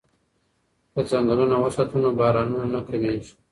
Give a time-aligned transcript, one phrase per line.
[0.93, 3.31] که ځنګلونه وساتو نو بارانونه نه کمیږي.